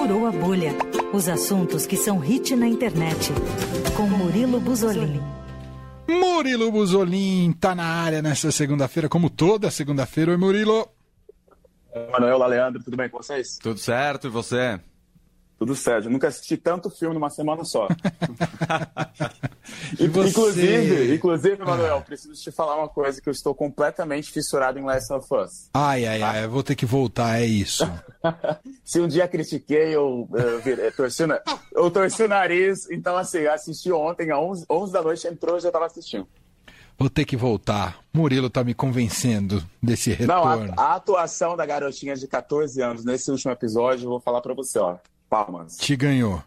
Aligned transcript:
furou 0.00 0.26
a 0.26 0.30
bolha. 0.30 0.72
Os 1.12 1.28
assuntos 1.28 1.86
que 1.86 1.96
são 1.96 2.18
hit 2.18 2.56
na 2.56 2.66
internet. 2.66 3.32
Com 3.94 4.04
Murilo 4.04 4.58
Buzolini. 4.58 5.20
Murilo 6.08 6.72
Buzolin 6.72 7.52
tá 7.52 7.74
na 7.74 7.84
área 7.84 8.22
nessa 8.22 8.50
segunda-feira, 8.50 9.10
como 9.10 9.28
toda 9.28 9.70
segunda-feira. 9.70 10.30
Oi, 10.30 10.38
Murilo. 10.38 10.88
Manuel, 12.10 12.38
Leandro, 12.46 12.82
tudo 12.82 12.96
bem 12.96 13.10
com 13.10 13.18
vocês? 13.18 13.58
Tudo 13.58 13.78
certo, 13.78 14.28
e 14.28 14.30
você? 14.30 14.80
Tudo 15.60 15.76
certo. 15.76 16.06
Eu 16.06 16.10
nunca 16.10 16.26
assisti 16.28 16.56
tanto 16.56 16.88
filme 16.88 17.12
numa 17.14 17.28
semana 17.28 17.64
só. 17.66 17.86
E 19.98 20.08
você? 20.08 20.30
Inclusive, 20.30 21.14
inclusive, 21.14 21.58
Manuel, 21.64 22.00
preciso 22.02 22.34
te 22.34 22.50
falar 22.50 22.76
uma 22.76 22.88
coisa 22.88 23.20
que 23.20 23.28
eu 23.28 23.32
estou 23.32 23.54
completamente 23.54 24.30
fissurado 24.30 24.78
em 24.78 24.84
Last 24.84 25.12
of 25.12 25.26
Us. 25.32 25.68
Ai, 25.74 26.06
ai, 26.06 26.22
ai, 26.22 26.46
vou 26.48 26.62
ter 26.62 26.74
que 26.74 26.86
voltar, 26.86 27.40
é 27.40 27.44
isso. 27.46 27.88
Se 28.84 29.00
um 29.00 29.06
dia 29.06 29.28
critiquei, 29.28 29.94
eu, 29.94 30.28
eu, 30.32 30.60
vir- 30.60 30.78
eu 30.78 30.92
torci, 30.92 31.22
eu 31.72 31.90
torci 31.90 32.22
o 32.24 32.28
nariz, 32.28 32.90
então 32.90 33.16
assim, 33.16 33.46
assisti 33.46 33.92
ontem, 33.92 34.30
às 34.32 34.38
11, 34.38 34.66
11 34.68 34.92
da 34.92 35.02
noite, 35.02 35.26
entrou 35.28 35.56
e 35.58 35.60
já 35.60 35.68
estava 35.68 35.86
assistindo. 35.86 36.26
Vou 36.98 37.08
ter 37.10 37.24
que 37.24 37.36
voltar. 37.36 37.98
Murilo 38.12 38.50
tá 38.50 38.64
me 38.64 38.74
convencendo 38.74 39.62
desse 39.82 40.10
Não, 40.24 40.44
retorno. 40.44 40.74
a, 40.76 40.82
a 40.82 40.94
atuação 40.96 41.56
da 41.56 41.64
garotinha 41.66 42.14
de 42.16 42.26
14 42.26 42.80
anos 42.82 43.04
nesse 43.04 43.30
último 43.30 43.52
episódio, 43.52 44.04
eu 44.06 44.10
vou 44.10 44.20
falar 44.20 44.40
pra 44.40 44.54
você, 44.54 44.78
ó. 44.78 44.96
Palmas. 45.30 45.76
Te 45.76 45.94
ganhou. 45.94 46.42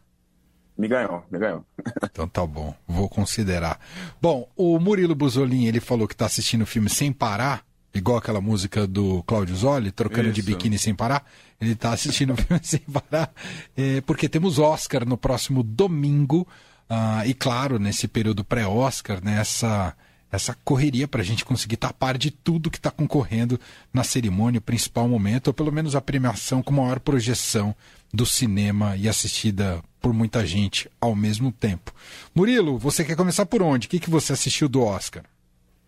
Me 0.78 0.88
ganhou, 0.88 1.24
me 1.32 1.40
ganhou. 1.40 1.66
Então 2.04 2.28
tá 2.28 2.46
bom, 2.46 2.76
vou 2.88 3.10
considerar. 3.10 3.80
Bom, 4.22 4.48
o 4.55 4.78
Murilo 4.78 5.16
Buzolin, 5.16 5.66
ele 5.66 5.80
falou 5.80 6.08
que 6.08 6.16
tá 6.16 6.26
assistindo 6.26 6.62
o 6.62 6.66
filme 6.66 6.90
sem 6.90 7.12
parar, 7.12 7.66
igual 7.94 8.18
aquela 8.18 8.41
música 8.41 8.86
do 8.86 9.24
Cláudio 9.24 9.55
Zoli, 9.55 9.91
trocando 9.91 10.32
de 10.32 10.41
Isso. 10.41 10.50
biquíni 10.50 10.77
sem 10.77 10.94
parar. 10.94 11.26
Ele 11.60 11.76
tá 11.76 11.91
assistindo 11.91 12.34
o 12.34 12.38
filme 12.38 12.60
sem 12.64 12.82
parar, 12.82 13.34
é, 13.76 14.02
porque 14.02 14.30
temos 14.30 14.60
Oscar 14.60 15.08
no 15.08 15.18
próximo 15.18 15.63
domingo. 15.63 16.48
ah, 16.90 17.26
e 17.26 17.34
claro, 17.34 17.79
nesse 17.79 18.07
período 18.07 18.44
pré-Oscar, 18.44 19.24
né, 19.24 19.40
essa, 19.40 19.96
essa 20.32 20.55
correria 20.63 21.07
para 21.07 21.22
a 21.22 21.26
gente 21.26 21.46
conseguir 21.46 21.77
tapar 21.77 22.18
de 22.18 22.29
tudo 22.29 22.70
que 22.70 22.77
está 22.77 22.91
concorrendo 22.91 23.60
na 23.91 24.04
cerimônia, 24.04 24.60
o 24.60 24.62
principal 24.62 25.07
momento, 25.07 25.48
ou 25.48 25.54
pelo 25.54 25.72
menos 25.72 25.96
a 25.96 26.02
premiação 26.02 26.62
com 26.62 26.74
maior 26.74 27.00
projeção 27.00 27.76
do 28.14 28.26
cinema 28.26 28.96
e 28.96 29.10
assistida 29.10 29.82
por 30.00 30.14
muita 30.14 30.46
gente 30.46 30.90
ao 31.02 31.16
mesmo 31.16 31.52
tempo. 31.52 31.94
Murilo, 32.36 32.78
você 32.78 33.04
quer 33.04 33.16
começar 33.16 33.46
por 33.46 33.62
onde? 33.62 33.88
O 33.88 33.90
que, 33.90 34.00
que 34.00 34.10
você 34.10 34.34
assistiu 34.34 34.70
do 34.70 34.84
Oscar? 34.84 35.24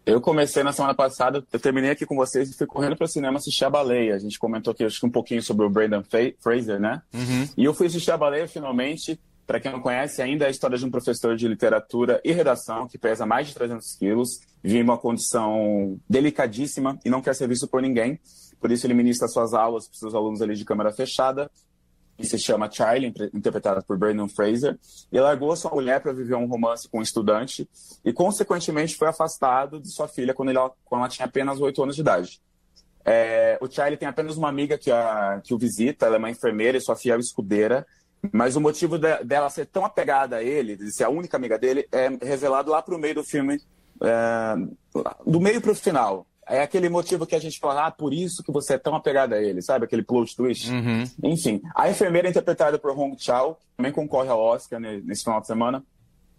Eu 0.05 0.21
comecei 0.21 0.61
na 0.63 0.71
semana 0.71 0.93
passada, 0.93 1.43
eu 1.51 1.59
terminei 1.59 1.89
aqui 1.89 2.05
com 2.05 2.15
vocês 2.15 2.49
e 2.49 2.53
fui 2.53 2.67
correndo 2.67 2.95
para 2.95 3.05
o 3.05 3.07
cinema 3.07 3.37
assistir 3.37 3.65
a 3.65 3.69
baleia. 3.69 4.15
A 4.15 4.19
gente 4.19 4.37
comentou 4.37 4.71
aqui 4.71 4.83
acho 4.83 4.99
que 4.99 5.05
um 5.05 5.11
pouquinho 5.11 5.41
sobre 5.41 5.65
o 5.65 5.69
Brandon 5.69 6.03
Fraser, 6.39 6.79
né? 6.79 7.01
E 7.57 7.65
eu 7.65 7.73
fui 7.73 7.87
assistir 7.87 8.11
a 8.11 8.17
baleia 8.17 8.47
finalmente. 8.47 9.19
Para 9.47 9.59
quem 9.59 9.71
não 9.71 9.79
conhece, 9.79 10.23
ainda 10.23 10.45
é 10.45 10.47
a 10.47 10.51
história 10.51 10.75
de 10.75 10.83
um 10.85 10.89
professor 10.89 11.35
de 11.35 11.47
literatura 11.47 12.19
e 12.23 12.31
redação 12.31 12.87
que 12.87 12.97
pesa 12.97 13.27
mais 13.27 13.47
de 13.47 13.53
300 13.53 13.95
quilos, 13.95 14.39
vive 14.63 14.79
em 14.79 14.83
uma 14.83 14.97
condição 14.97 15.99
delicadíssima 16.09 16.97
e 17.05 17.09
não 17.11 17.21
quer 17.21 17.35
ser 17.35 17.47
visto 17.47 17.67
por 17.67 17.79
ninguém. 17.79 18.19
Por 18.59 18.71
isso 18.71 18.87
ele 18.87 18.95
ministra 18.95 19.27
suas 19.27 19.53
aulas 19.53 19.87
para 19.87 19.99
seus 19.99 20.15
alunos 20.15 20.41
ali 20.41 20.55
de 20.55 20.65
câmera 20.65 20.91
fechada. 20.91 21.51
E 22.17 22.25
se 22.25 22.37
chama 22.39 22.71
Charlie, 22.71 23.13
interpretado 23.33 23.83
por 23.83 23.97
Brandon 23.97 24.27
Fraser. 24.29 24.77
E 25.11 25.19
largou 25.19 25.55
sua 25.55 25.71
mulher 25.71 25.99
para 26.01 26.13
viver 26.13 26.35
um 26.35 26.45
romance 26.47 26.87
com 26.87 26.99
um 26.99 27.01
estudante 27.01 27.69
e, 28.05 28.13
consequentemente, 28.13 28.95
foi 28.95 29.09
afastado 29.09 29.79
de 29.79 29.91
sua 29.91 30.07
filha 30.07 30.33
quando, 30.33 30.49
ele, 30.49 30.59
quando 30.85 31.01
ela 31.01 31.09
tinha 31.09 31.25
apenas 31.25 31.59
8 31.59 31.83
anos 31.83 31.95
de 31.95 32.01
idade. 32.01 32.41
É, 33.03 33.57
o 33.61 33.69
Charlie 33.69 33.97
tem 33.97 34.07
apenas 34.07 34.35
uma 34.35 34.49
amiga 34.49 34.77
que, 34.77 34.89
a, 34.91 35.39
que 35.43 35.53
o 35.53 35.57
visita, 35.57 36.05
ela 36.07 36.15
é 36.15 36.17
uma 36.19 36.29
enfermeira 36.29 36.77
e 36.77 36.81
sua 36.81 36.95
fiel 36.95 37.19
escudeira, 37.19 37.85
mas 38.31 38.55
o 38.55 38.61
motivo 38.61 38.97
de- 38.97 39.23
dela 39.23 39.49
ser 39.49 39.67
tão 39.67 39.85
apegada 39.85 40.37
a 40.37 40.43
ele, 40.43 40.75
de 40.75 40.91
ser 40.91 41.03
a 41.03 41.09
única 41.09 41.37
amiga 41.37 41.59
dele, 41.59 41.87
é 41.91 42.07
revelado 42.25 42.71
lá 42.71 42.81
pro 42.81 42.97
meio 42.97 43.15
do 43.15 43.23
filme, 43.23 43.61
é, 44.01 44.55
do 45.25 45.39
meio 45.39 45.61
pro 45.61 45.75
final. 45.75 46.25
É 46.47 46.61
aquele 46.61 46.89
motivo 46.89 47.25
que 47.25 47.35
a 47.35 47.39
gente 47.39 47.59
fala, 47.59 47.87
ah, 47.87 47.91
por 47.91 48.13
isso 48.13 48.43
que 48.43 48.51
você 48.51 48.75
é 48.75 48.77
tão 48.77 48.93
apegada 48.95 49.35
a 49.35 49.41
ele, 49.41 49.61
sabe? 49.61 49.85
Aquele 49.85 50.03
plot 50.03 50.35
twist. 50.35 50.71
Enfim, 51.23 51.61
a 51.75 51.89
enfermeira 51.89 52.27
é 52.27 52.31
interpretada 52.31 52.77
por 52.77 52.91
Hong 52.97 53.15
Chao, 53.17 53.57
também 53.75 53.91
concorre 53.91 54.29
ao 54.29 54.39
Oscar 54.39 54.79
ne- 54.79 55.01
nesse 55.01 55.23
final 55.23 55.41
de 55.41 55.47
semana, 55.47 55.83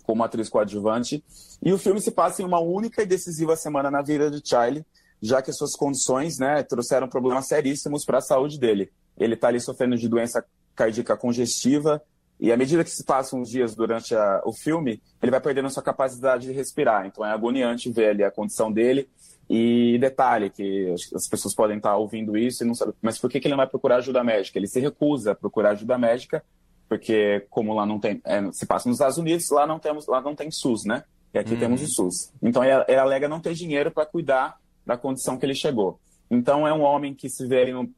como 0.04 0.22
atriz 0.22 0.48
coadjuvante. 0.48 1.24
E 1.60 1.72
o 1.72 1.78
filme 1.78 2.00
se 2.00 2.12
passa 2.12 2.40
em 2.40 2.44
uma 2.44 2.60
única 2.60 3.02
e 3.02 3.06
decisiva 3.06 3.56
semana 3.56 3.90
na 3.90 4.00
vida 4.00 4.30
de 4.30 4.40
Charlie, 4.48 4.84
já 5.20 5.42
que 5.42 5.52
suas 5.52 5.72
condições 5.74 6.38
né, 6.38 6.62
trouxeram 6.62 7.08
problemas 7.08 7.46
seríssimos 7.48 8.04
para 8.04 8.18
a 8.18 8.22
saúde 8.22 8.60
dele. 8.60 8.90
Ele 9.18 9.34
está 9.34 9.48
ali 9.48 9.58
sofrendo 9.60 9.96
de 9.96 10.08
doença 10.08 10.44
cardíaca 10.74 11.16
congestiva, 11.16 12.00
e 12.38 12.52
à 12.52 12.56
medida 12.56 12.84
que 12.84 12.90
se 12.90 13.02
passam 13.02 13.40
os 13.40 13.48
dias 13.48 13.74
durante 13.74 14.14
a- 14.14 14.42
o 14.44 14.52
filme, 14.52 15.02
ele 15.22 15.30
vai 15.30 15.40
perdendo 15.40 15.70
sua 15.70 15.82
capacidade 15.82 16.46
de 16.46 16.52
respirar. 16.52 17.06
Então 17.06 17.24
é 17.24 17.30
agoniante 17.32 17.90
ver 17.90 18.10
ali 18.10 18.22
a 18.22 18.30
condição 18.30 18.70
dele. 18.70 19.08
E 19.48 19.96
detalhe, 19.98 20.50
que 20.50 20.92
as 21.14 21.28
pessoas 21.28 21.54
podem 21.54 21.76
estar 21.76 21.96
ouvindo 21.96 22.36
isso 22.36 22.64
e 22.64 22.66
não 22.66 22.74
sabem, 22.74 22.94
mas 23.00 23.18
por 23.18 23.30
que, 23.30 23.38
que 23.38 23.46
ele 23.46 23.52
não 23.52 23.58
vai 23.58 23.66
procurar 23.66 23.96
ajuda 23.96 24.24
médica? 24.24 24.58
Ele 24.58 24.66
se 24.66 24.80
recusa 24.80 25.32
a 25.32 25.34
procurar 25.34 25.70
ajuda 25.70 25.96
médica, 25.96 26.42
porque 26.88 27.46
como 27.48 27.72
lá 27.72 27.86
não 27.86 28.00
tem, 28.00 28.20
é, 28.24 28.50
se 28.50 28.66
passa 28.66 28.88
nos 28.88 28.96
Estados 28.96 29.18
Unidos, 29.18 29.48
lá 29.50 29.66
não 29.66 29.78
temos, 29.78 30.06
lá 30.08 30.20
não 30.20 30.34
tem 30.34 30.50
SUS, 30.50 30.84
né? 30.84 31.04
E 31.32 31.38
aqui 31.38 31.56
temos 31.56 31.82
o 31.82 31.86
SUS. 31.86 32.32
Então 32.42 32.64
ele, 32.64 32.84
ele 32.88 32.98
alega 32.98 33.28
não 33.28 33.40
ter 33.40 33.54
dinheiro 33.54 33.90
para 33.90 34.06
cuidar 34.06 34.56
da 34.84 34.96
condição 34.96 35.36
que 35.36 35.46
ele 35.46 35.54
chegou. 35.54 36.00
Então 36.30 36.66
é 36.66 36.72
um 36.72 36.82
homem 36.82 37.14
que 37.14 37.28
se 37.28 37.46
vê 37.46 37.62
ele, 37.62 37.72
no, 37.72 37.88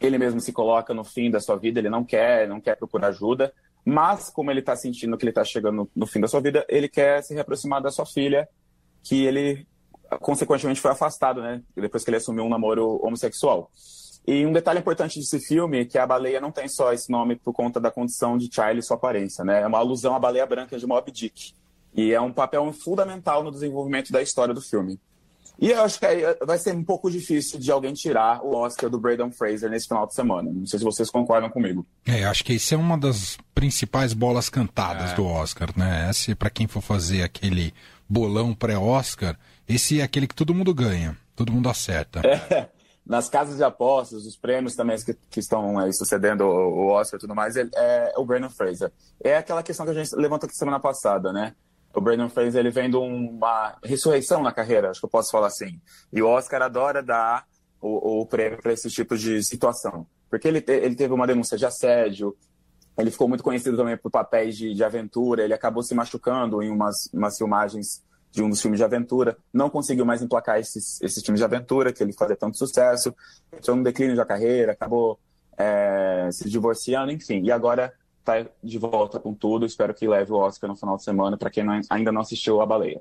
ele 0.00 0.18
mesmo 0.18 0.40
se 0.40 0.52
coloca 0.52 0.92
no 0.92 1.04
fim 1.04 1.30
da 1.30 1.38
sua 1.38 1.56
vida, 1.56 1.78
ele 1.78 1.90
não 1.90 2.04
quer, 2.04 2.48
não 2.48 2.60
quer 2.60 2.76
procurar 2.76 3.08
ajuda, 3.08 3.52
mas 3.84 4.30
como 4.30 4.50
ele 4.50 4.60
está 4.60 4.74
sentindo 4.74 5.16
que 5.16 5.24
ele 5.24 5.30
está 5.30 5.44
chegando 5.44 5.76
no, 5.76 5.90
no 5.94 6.06
fim 6.06 6.20
da 6.20 6.26
sua 6.28 6.40
vida, 6.40 6.66
ele 6.68 6.88
quer 6.88 7.22
se 7.22 7.34
reaproximar 7.34 7.80
da 7.80 7.90
sua 7.90 8.06
filha, 8.06 8.48
que 9.02 9.24
ele 9.24 9.66
consequentemente 10.20 10.80
foi 10.80 10.90
afastado, 10.90 11.40
né? 11.42 11.62
Depois 11.76 12.04
que 12.04 12.10
ele 12.10 12.16
assumiu 12.16 12.44
um 12.44 12.48
namoro 12.48 12.98
homossexual. 13.04 13.70
E 14.26 14.44
um 14.44 14.52
detalhe 14.52 14.78
importante 14.78 15.18
desse 15.18 15.40
filme 15.40 15.80
é 15.80 15.84
que 15.86 15.96
a 15.96 16.06
baleia 16.06 16.40
não 16.40 16.52
tem 16.52 16.68
só 16.68 16.92
esse 16.92 17.10
nome 17.10 17.36
por 17.36 17.52
conta 17.54 17.80
da 17.80 17.90
condição 17.90 18.36
de 18.36 18.48
Charlie 18.52 18.80
e 18.80 18.82
sua 18.82 18.96
aparência, 18.96 19.42
né? 19.44 19.62
É 19.62 19.66
uma 19.66 19.78
alusão 19.78 20.14
à 20.14 20.18
baleia 20.18 20.44
branca 20.44 20.78
de 20.78 20.86
Moby 20.86 21.10
Dick. 21.10 21.52
E 21.94 22.12
é 22.12 22.20
um 22.20 22.32
papel 22.32 22.70
fundamental 22.72 23.42
no 23.42 23.50
desenvolvimento 23.50 24.12
da 24.12 24.20
história 24.20 24.52
do 24.52 24.60
filme. 24.60 25.00
E 25.60 25.70
eu 25.70 25.82
acho 25.82 25.98
que 25.98 26.06
aí 26.06 26.22
vai 26.46 26.56
ser 26.58 26.72
um 26.72 26.84
pouco 26.84 27.10
difícil 27.10 27.58
de 27.58 27.72
alguém 27.72 27.92
tirar 27.92 28.44
o 28.44 28.54
Oscar 28.54 28.88
do 28.88 29.00
Braden 29.00 29.32
Fraser 29.32 29.68
nesse 29.68 29.88
final 29.88 30.06
de 30.06 30.14
semana. 30.14 30.52
Não 30.52 30.66
sei 30.66 30.78
se 30.78 30.84
vocês 30.84 31.10
concordam 31.10 31.50
comigo. 31.50 31.84
É, 32.06 32.22
acho 32.24 32.44
que 32.44 32.52
isso 32.52 32.74
é 32.74 32.76
uma 32.76 32.96
das 32.96 33.36
principais 33.54 34.12
bolas 34.12 34.48
cantadas 34.48 35.10
É. 35.12 35.14
do 35.16 35.26
Oscar, 35.26 35.70
né? 35.76 36.06
Esse, 36.10 36.34
para 36.36 36.48
quem 36.50 36.68
for 36.68 36.80
fazer 36.82 37.22
aquele 37.24 37.74
bolão 38.08 38.54
pré-Oscar, 38.54 39.36
esse 39.68 40.00
é 40.00 40.02
aquele 40.02 40.26
que 40.26 40.34
todo 40.34 40.54
mundo 40.54 40.72
ganha, 40.74 41.16
todo 41.36 41.52
mundo 41.52 41.68
acerta. 41.68 42.22
Nas 43.06 43.28
casas 43.28 43.56
de 43.56 43.64
apostas, 43.64 44.26
os 44.26 44.36
prêmios 44.36 44.74
também 44.74 44.96
que, 45.02 45.14
que 45.30 45.40
estão 45.40 45.78
aí 45.78 45.92
sucedendo 45.94 46.42
o, 46.44 46.48
o 46.48 46.86
Oscar 46.88 47.16
e 47.18 47.20
tudo 47.20 47.34
mais, 47.34 47.56
ele- 47.56 47.70
é, 47.74 48.12
o 48.18 48.24
Brandon 48.24 48.50
Fraser. 48.50 48.92
É 49.22 49.36
aquela 49.36 49.62
questão 49.62 49.86
que 49.86 49.92
a 49.92 49.94
gente 49.94 50.14
levantou 50.14 50.46
aqui 50.46 50.54
semana 50.56 50.78
passada, 50.78 51.32
né? 51.32 51.54
O 51.94 52.02
Brandon 52.02 52.28
Fraser, 52.28 52.60
ele 52.60 52.70
vem 52.70 52.90
de 52.90 52.96
uma 52.96 53.76
ressurreição 53.82 54.42
na 54.42 54.52
carreira, 54.52 54.90
acho 54.90 55.00
que 55.00 55.06
eu 55.06 55.10
posso 55.10 55.30
falar 55.30 55.46
assim. 55.46 55.80
E 56.12 56.20
o 56.20 56.28
Oscar 56.28 56.60
adora 56.60 57.02
dar 57.02 57.46
o, 57.80 58.20
o 58.20 58.26
prêmio 58.26 58.60
para 58.60 58.74
esse 58.74 58.90
tipo 58.90 59.16
de 59.16 59.42
situação. 59.42 60.06
Porque 60.28 60.46
ele, 60.46 60.60
te- 60.60 60.72
ele 60.72 60.94
teve 60.94 61.14
uma 61.14 61.26
denúncia 61.26 61.56
de 61.56 61.64
assédio, 61.64 62.36
ele 62.98 63.10
ficou 63.10 63.26
muito 63.26 63.42
conhecido 63.42 63.74
também 63.76 63.96
por 63.96 64.10
papéis 64.10 64.54
de, 64.54 64.74
de 64.74 64.84
aventura, 64.84 65.42
ele 65.42 65.54
acabou 65.54 65.82
se 65.82 65.94
machucando 65.94 66.62
em 66.62 66.68
umas, 66.70 67.08
umas 67.14 67.38
filmagens 67.38 68.02
de 68.30 68.42
um 68.42 68.50
dos 68.50 68.60
filmes 68.60 68.78
de 68.78 68.84
aventura, 68.84 69.36
não 69.52 69.70
conseguiu 69.70 70.04
mais 70.04 70.22
emplacar 70.22 70.58
esses, 70.58 71.00
esses 71.02 71.22
filmes 71.24 71.40
de 71.40 71.44
aventura, 71.44 71.92
que 71.92 72.02
ele 72.02 72.12
fazia 72.12 72.36
tanto 72.36 72.56
sucesso, 72.58 73.14
entrou 73.52 73.76
num 73.76 73.82
declínio 73.82 74.14
da 74.16 74.24
carreira, 74.24 74.72
acabou 74.72 75.18
é, 75.56 76.28
se 76.30 76.48
divorciando, 76.48 77.10
enfim, 77.10 77.42
e 77.42 77.50
agora 77.50 77.92
está 78.20 78.46
de 78.62 78.78
volta 78.78 79.18
com 79.18 79.32
tudo, 79.34 79.64
espero 79.66 79.94
que 79.94 80.06
leve 80.06 80.30
o 80.32 80.36
Oscar 80.36 80.68
no 80.68 80.76
final 80.76 80.96
de 80.96 81.02
semana, 81.04 81.36
para 81.36 81.50
quem 81.50 81.64
não- 81.64 81.80
ainda 81.90 82.12
não 82.12 82.20
assistiu 82.20 82.60
A 82.60 82.66
Baleia. 82.66 83.00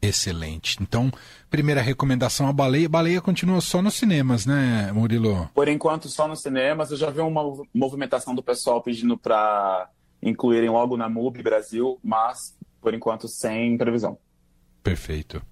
Excelente. 0.00 0.78
Então, 0.82 1.10
primeira 1.48 1.80
recomendação, 1.80 2.48
a 2.48 2.52
baleia. 2.52 2.88
Baleia 2.88 3.20
continua 3.20 3.60
só 3.60 3.80
nos 3.80 3.94
cinemas, 3.94 4.44
né, 4.44 4.90
Murilo? 4.92 5.48
Por 5.54 5.68
enquanto, 5.68 6.08
só 6.08 6.26
nos 6.26 6.40
cinemas, 6.40 6.90
eu 6.90 6.96
já 6.96 7.08
vi 7.08 7.20
uma 7.20 7.30
mov- 7.30 7.68
movimentação 7.72 8.34
do 8.34 8.42
pessoal 8.42 8.82
pedindo 8.82 9.16
para 9.16 9.88
incluírem 10.20 10.68
logo 10.70 10.96
na 10.96 11.08
MUBI 11.08 11.42
Brasil, 11.42 12.00
mas, 12.02 12.56
por 12.80 12.92
enquanto, 12.94 13.28
sem 13.28 13.78
previsão. 13.78 14.18
Perfeito. 14.82 15.42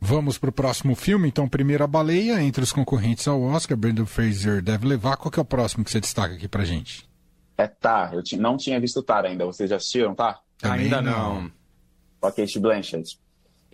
Vamos 0.00 0.38
para 0.38 0.50
o 0.50 0.52
próximo 0.52 0.94
filme, 0.94 1.28
então, 1.28 1.48
primeiro 1.48 1.82
a 1.82 1.86
baleia, 1.86 2.40
entre 2.40 2.62
os 2.62 2.72
concorrentes 2.72 3.26
ao 3.26 3.42
Oscar, 3.42 3.76
Brandon 3.76 4.06
Fraser 4.06 4.62
deve 4.62 4.86
levar. 4.86 5.16
Qual 5.16 5.30
que 5.30 5.40
é 5.40 5.42
o 5.42 5.44
próximo 5.44 5.84
que 5.84 5.90
você 5.90 6.00
destaca 6.00 6.34
aqui 6.34 6.46
pra 6.46 6.64
gente? 6.64 7.08
É 7.56 7.66
Tá, 7.66 8.12
eu 8.12 8.22
não 8.38 8.56
tinha 8.56 8.78
visto 8.78 9.02
Tar 9.02 9.24
ainda, 9.24 9.44
vocês 9.44 9.68
já 9.68 9.76
assistiram, 9.76 10.14
tá? 10.14 10.40
Também 10.58 10.84
Ainda 10.84 11.02
não. 11.02 11.50
Com 12.20 12.26
a 12.28 12.32
Kate 12.32 12.60
Blanchett. 12.60 13.18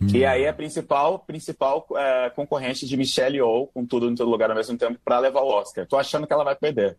Que 0.09 0.25
aí 0.25 0.43
é 0.43 0.49
a 0.49 0.53
principal, 0.53 1.19
principal 1.19 1.87
é, 1.95 2.29
concorrente 2.31 2.85
de 2.85 2.97
Michelle 2.97 3.37
Yeoh, 3.37 3.67
com 3.67 3.85
tudo 3.85 4.09
em 4.09 4.15
todo 4.15 4.29
lugar 4.29 4.49
ao 4.49 4.55
mesmo 4.55 4.77
tempo, 4.77 4.99
para 5.05 5.19
levar 5.19 5.41
o 5.41 5.47
Oscar. 5.47 5.87
Tô 5.87 5.95
achando 5.97 6.27
que 6.27 6.33
ela 6.33 6.43
vai 6.43 6.55
perder. 6.55 6.97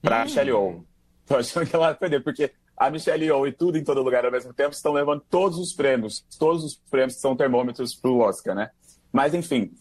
Pra 0.00 0.24
Michelle 0.24 0.50
Yeoh. 0.50 0.84
Tô 1.26 1.36
achando 1.36 1.66
que 1.66 1.74
ela 1.74 1.86
vai 1.86 1.94
perder, 1.96 2.22
porque 2.22 2.52
a 2.78 2.90
Michelle 2.90 3.24
Yeoh 3.24 3.46
e 3.46 3.52
tudo 3.52 3.76
em 3.76 3.84
todo 3.84 4.02
lugar 4.02 4.24
ao 4.24 4.32
mesmo 4.32 4.52
tempo 4.52 4.74
estão 4.74 4.92
levando 4.92 5.22
todos 5.28 5.58
os 5.58 5.72
prêmios, 5.72 6.24
todos 6.38 6.64
os 6.64 6.76
prêmios 6.90 7.20
são 7.20 7.36
termômetros 7.36 7.94
pro 7.94 8.18
Oscar, 8.18 8.54
né? 8.54 8.70
Mas, 9.12 9.34
enfim, 9.34 9.72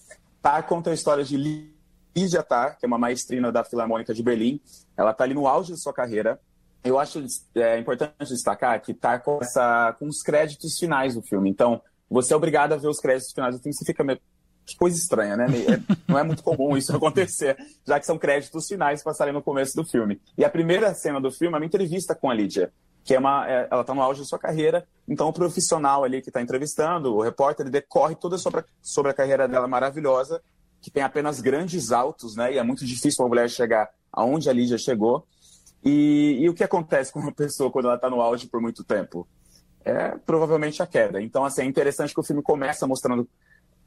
Tar 0.42 0.64
conta 0.64 0.92
a 0.92 0.94
história 0.94 1.24
de 1.24 1.36
Lydia 2.16 2.44
Tar, 2.44 2.78
que 2.78 2.86
é 2.86 2.88
uma 2.88 2.98
maestrina 2.98 3.52
da 3.52 3.64
Filarmônica 3.64 4.14
de 4.14 4.24
Berlim. 4.24 4.62
Ela 4.96 5.14
tá 5.14 5.24
ali 5.24 5.34
no 5.34 5.48
auge 5.48 5.74
de 5.74 5.82
sua 5.82 5.94
carreira. 5.94 6.40
Eu 6.84 6.98
acho 6.98 7.24
é, 7.56 7.78
importante 7.78 8.14
destacar 8.20 8.82
que 8.82 8.94
começa 9.24 9.96
com 10.00 10.08
os 10.08 10.22
créditos 10.22 10.78
finais 10.78 11.16
do 11.16 11.22
filme. 11.22 11.50
Então, 11.50 11.82
você 12.10 12.34
é 12.34 12.38
obrigado 12.38 12.74
a 12.74 12.78
ver 12.78 12.88
os 12.88 13.00
créditos 13.00 13.34
finais 13.34 13.56
do 13.56 13.62
filme, 13.62 13.76
você 13.76 13.86
fica 13.86 14.04
meio 14.04 14.20
que 14.66 14.76
coisa 14.76 14.98
estranha, 14.98 15.38
né? 15.38 15.46
É, 15.46 15.96
não 16.08 16.20
é 16.20 16.24
muito 16.24 16.44
comum 16.44 16.78
isso 16.78 16.94
acontecer, 16.96 17.58
já 17.86 18.00
que 18.00 18.06
são 18.06 18.18
créditos 18.18 18.68
finais 18.68 19.02
passarem 19.02 19.34
no 19.34 19.42
começo 19.42 19.76
do 19.76 19.86
filme. 19.86 20.22
E 20.38 20.44
a 20.44 20.50
primeira 20.50 20.94
cena 20.94 21.22
do 21.22 21.32
filme 21.32 21.56
é 21.56 21.58
uma 21.58 21.66
entrevista 21.66 22.14
com 22.14 22.30
a 22.30 22.34
Lídia, 22.34 22.72
que 23.08 23.16
é 23.16 23.20
uma, 23.20 23.50
é, 23.50 23.70
ela 23.72 23.82
está 23.82 23.96
no 23.96 24.02
auge 24.02 24.20
da 24.20 24.26
sua 24.26 24.38
carreira, 24.38 24.86
então 25.08 25.30
o 25.30 25.34
profissional 25.34 26.04
ali 26.04 26.22
que 26.22 26.30
está 26.30 26.42
entrevistando, 26.42 27.16
o 27.16 27.22
repórter, 27.22 27.66
ele 27.66 27.72
decorre 27.72 28.16
toda 28.16 28.38
sobre 28.38 28.60
a, 28.60 28.66
sobre 28.82 29.10
a 29.10 29.14
carreira 29.14 29.48
dela 29.48 29.66
maravilhosa, 29.66 30.42
que 30.82 30.92
tem 30.92 31.02
apenas 31.02 31.40
grandes 31.40 31.94
altos, 31.94 32.36
né? 32.36 32.54
E 32.54 32.58
é 32.58 32.64
muito 32.64 32.86
difícil 32.86 33.24
uma 33.24 33.30
mulher 33.30 33.50
chegar 33.50 33.90
aonde 34.12 34.50
a 34.50 34.54
Lídia 34.54 34.78
chegou. 34.78 35.26
E, 35.82 36.38
e 36.42 36.50
o 36.50 36.54
que 36.54 36.66
acontece 36.66 37.14
com 37.14 37.22
uma 37.22 37.32
pessoa 37.32 37.72
quando 37.72 37.86
ela 37.86 37.96
está 37.96 38.10
no 38.10 38.20
auge 38.20 38.46
por 38.46 38.60
muito 38.60 38.84
tempo? 38.84 39.26
É 39.86 40.18
provavelmente 40.26 40.84
a 40.84 40.86
queda. 40.86 41.22
Então, 41.22 41.46
assim, 41.46 41.62
é 41.62 41.66
interessante 41.66 42.14
que 42.14 42.20
o 42.20 42.24
filme 42.24 42.44
começa 42.44 42.86
mostrando 42.86 43.26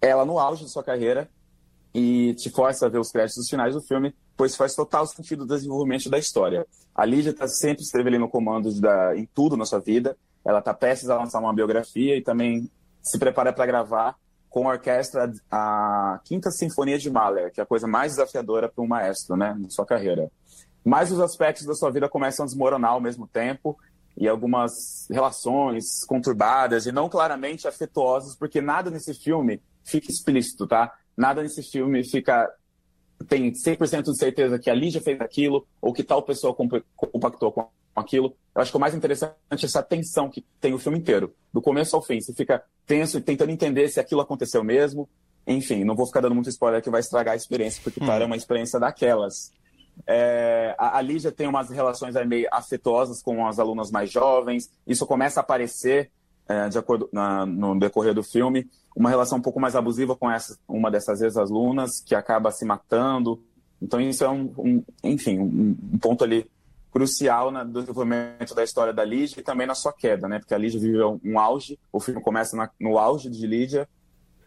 ela 0.01 0.25
no 0.25 0.39
auge 0.39 0.65
de 0.65 0.71
sua 0.71 0.83
carreira 0.83 1.29
e 1.95 2.35
te 2.35 2.51
força 2.51 2.87
a 2.87 2.89
ver 2.89 2.99
os 2.99 3.11
créditos 3.11 3.49
finais 3.49 3.75
do 3.75 3.83
filme, 3.83 4.15
pois 4.37 4.57
faz 4.57 4.75
total 4.75 5.07
sentido 5.07 5.43
o 5.43 5.47
desenvolvimento 5.47 6.09
da 6.09 6.19
história. 6.19 6.67
A 6.95 7.05
Lídia 7.05 7.33
tá, 7.33 7.47
sempre 7.49 7.83
esteve 7.83 8.09
ali 8.09 8.19
no 8.19 8.29
comando 8.29 8.73
da, 8.81 9.17
em 9.17 9.29
tudo 9.35 9.57
na 9.57 9.65
sua 9.65 9.81
vida, 9.81 10.17
ela 10.45 10.61
está 10.61 10.73
prestes 10.73 11.11
a 11.11 11.19
lançar 11.19 11.41
uma 11.41 11.53
biografia 11.53 12.17
e 12.17 12.23
também 12.23 12.71
se 13.03 13.19
prepara 13.19 13.53
para 13.53 13.67
gravar 13.67 14.17
com 14.49 14.69
a 14.69 14.73
orquestra 14.73 15.33
a 15.51 16.21
Quinta 16.25 16.51
Sinfonia 16.51 16.99
de 16.99 17.11
Mahler, 17.11 17.53
que 17.53 17.61
é 17.61 17.63
a 17.63 17.67
coisa 17.67 17.87
mais 17.87 18.13
desafiadora 18.13 18.69
para 18.69 18.83
um 18.83 18.87
maestro, 18.87 19.37
né, 19.37 19.57
na 19.59 19.71
sua 19.71 19.87
carreira. 19.87 20.31
Mas 20.85 21.13
os 21.13 21.21
aspectos 21.21 21.67
da 21.67 21.75
sua 21.75 21.91
vida 21.91 22.09
começam 22.09 22.45
a 22.45 22.47
desmoronar 22.47 22.93
ao 22.93 23.01
mesmo 23.01 23.29
tempo 23.29 23.79
e 24.17 24.29
algumas 24.29 25.07
relações 25.11 26.05
conturbadas 26.07 26.87
e 26.87 26.93
não 26.93 27.09
claramente 27.09 27.69
afetuosas, 27.69 28.35
porque 28.35 28.61
nada 28.61 28.91
nesse 28.91 29.15
filme 29.15 29.63
fica 29.85 30.11
explícito, 30.11 30.67
tá? 30.67 30.93
Nada 31.21 31.43
nesse 31.43 31.63
filme 31.63 32.03
fica 32.03 32.51
tem 33.29 33.53
100% 33.53 34.05
de 34.05 34.17
certeza 34.17 34.59
que 34.59 34.71
a 34.71 34.75
Lígia 34.75 35.03
fez 35.03 35.21
aquilo 35.21 35.67
ou 35.79 35.93
que 35.93 36.03
tal 36.03 36.23
pessoa 36.23 36.57
compactou 36.97 37.53
com 37.53 37.69
aquilo. 37.95 38.35
Eu 38.55 38.63
acho 38.63 38.71
que 38.71 38.77
o 38.79 38.81
mais 38.81 38.95
interessante 38.95 39.35
é 39.51 39.55
essa 39.55 39.83
tensão 39.83 40.31
que 40.31 40.43
tem 40.59 40.73
o 40.73 40.79
filme 40.79 40.99
inteiro, 40.99 41.35
do 41.53 41.61
começo 41.61 41.95
ao 41.95 42.01
fim. 42.01 42.19
Você 42.23 42.33
fica 42.33 42.65
tenso 42.87 43.19
e 43.19 43.21
tentando 43.21 43.51
entender 43.51 43.87
se 43.89 44.01
aquilo 44.01 44.23
aconteceu 44.23 44.65
mesmo. 44.65 45.07
Enfim, 45.47 45.85
não 45.85 45.95
vou 45.95 46.07
ficar 46.07 46.23
dando 46.23 46.35
muito 46.35 46.49
spoiler 46.49 46.81
que 46.81 46.89
vai 46.89 47.01
estragar 47.01 47.35
a 47.35 47.37
experiência, 47.37 47.83
porque 47.85 48.03
hum. 48.03 48.11
é 48.11 48.25
uma 48.25 48.37
experiência 48.37 48.81
daquelas. 48.81 49.53
É, 50.07 50.75
a, 50.79 50.97
a 50.97 51.03
Lígia 51.03 51.31
tem 51.31 51.47
umas 51.47 51.69
relações 51.69 52.15
meio 52.27 52.49
afetuosas 52.51 53.23
com 53.23 53.47
as 53.47 53.59
alunas 53.59 53.91
mais 53.91 54.11
jovens. 54.11 54.71
Isso 54.87 55.07
começa 55.07 55.41
a 55.41 55.43
aparecer 55.43 56.11
é, 56.51 56.69
de 56.69 56.77
acordo 56.77 57.09
na, 57.13 57.47
no 57.47 57.79
decorrer 57.79 58.13
do 58.13 58.25
filme, 58.25 58.69
uma 58.97 59.09
relação 59.09 59.39
um 59.39 59.43
pouco 59.43 59.61
mais 59.61 59.77
abusiva 59.77 60.17
com 60.17 60.29
essa, 60.29 60.59
uma 60.69 60.91
dessas 60.91 61.23
ex-alunas, 61.23 62.01
que 62.01 62.13
acaba 62.13 62.51
se 62.51 62.65
matando. 62.65 63.41
Então, 63.81 64.01
isso 64.01 64.25
é 64.25 64.29
um, 64.29 64.53
um 64.59 64.85
enfim, 65.05 65.39
um, 65.39 65.77
um, 65.93 65.99
ponto 65.99 66.25
ali 66.25 66.51
crucial 66.93 67.53
no 67.53 67.65
desenvolvimento 67.65 68.53
da 68.53 68.65
história 68.65 68.93
da 68.93 69.05
Lídia 69.05 69.39
e 69.39 69.45
também 69.45 69.65
na 69.65 69.77
sua 69.77 69.93
queda, 69.93 70.27
né? 70.29 70.41
Porque 70.41 70.53
a 70.53 70.59
Lídia 70.59 70.81
viveu 70.81 71.21
um 71.25 71.39
auge, 71.39 71.79
o 71.93 72.01
filme 72.01 72.21
começa 72.21 72.57
na, 72.57 72.69
no 72.81 72.99
auge 72.99 73.31
de 73.31 73.47
Lídia, 73.47 73.89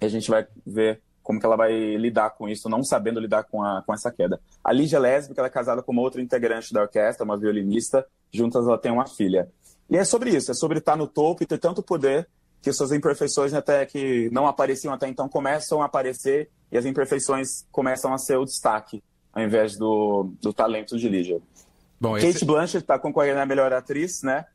e 0.01 0.05
a 0.05 0.09
gente 0.09 0.29
vai 0.29 0.45
ver 0.67 1.01
como 1.21 1.39
que 1.39 1.45
ela 1.45 1.55
vai 1.55 1.95
lidar 1.95 2.31
com 2.31 2.49
isso, 2.49 2.67
não 2.67 2.83
sabendo 2.83 3.21
lidar 3.21 3.45
com, 3.45 3.63
a, 3.63 3.81
com 3.81 3.93
essa 3.93 4.11
queda. 4.11 4.41
A 4.61 4.73
Lídia 4.73 4.97
é 4.97 4.99
lésbica, 4.99 5.39
ela 5.39 5.47
é 5.47 5.51
casada 5.51 5.81
com 5.81 5.93
uma 5.93 6.01
outra 6.01 6.21
integrante 6.21 6.73
da 6.73 6.81
orquestra, 6.81 7.23
uma 7.23 7.37
violinista, 7.37 8.05
juntas 8.29 8.67
ela 8.67 8.77
tem 8.77 8.91
uma 8.91 9.07
filha. 9.07 9.49
E 9.89 9.97
é 9.97 10.03
sobre 10.03 10.29
isso, 10.31 10.51
é 10.51 10.53
sobre 10.53 10.79
estar 10.79 10.95
no 10.95 11.07
topo 11.07 11.43
e 11.43 11.45
ter 11.45 11.57
tanto 11.57 11.83
poder 11.83 12.27
que 12.61 12.71
suas 12.71 12.91
imperfeições 12.91 13.53
até 13.53 13.85
que 13.85 14.29
não 14.31 14.47
apareciam 14.47 14.93
até 14.93 15.07
então 15.07 15.27
começam 15.27 15.81
a 15.81 15.85
aparecer 15.85 16.49
e 16.71 16.77
as 16.77 16.85
imperfeições 16.85 17.65
começam 17.71 18.13
a 18.13 18.17
ser 18.17 18.37
o 18.37 18.45
destaque 18.45 19.03
ao 19.33 19.43
invés 19.43 19.75
do, 19.77 20.31
do 20.41 20.53
talento 20.53 20.97
de 20.97 21.09
Lígia. 21.09 21.41
Bom, 21.99 22.13
Kate 22.13 22.27
esse... 22.27 22.45
Blanchett 22.45 22.83
está 22.83 22.99
concorrendo 22.99 23.39
a 23.39 23.45
melhor 23.45 23.73
atriz, 23.73 24.21
né? 24.21 24.45